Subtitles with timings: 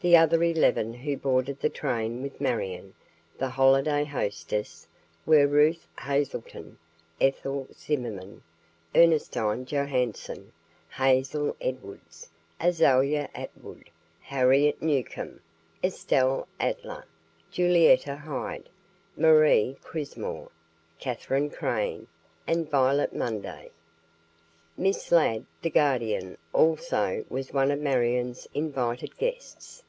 [0.00, 2.94] The other eleven who boarded the train with Marion,
[3.38, 4.88] the holiday hostess,
[5.24, 6.76] were Ruth Hazelton,
[7.20, 8.42] Ethel Zimmerman,
[8.96, 10.50] Ernestine Johanson,
[10.90, 12.28] Hazel Edwards,
[12.60, 13.90] Azalia Atwood,
[14.22, 15.38] Harriet Newcomb,
[15.84, 17.04] Estelle Adler,
[17.52, 18.68] Julietta Hyde,
[19.16, 20.50] Marie Crismore,
[20.98, 22.08] Katherine Crane,
[22.44, 23.70] and Violet Munday.
[24.76, 29.84] Miss Ladd, the Guardian, also was one of Marion's invited guests.